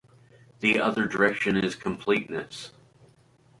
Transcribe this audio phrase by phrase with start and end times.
[0.61, 2.71] The other direction is completeness.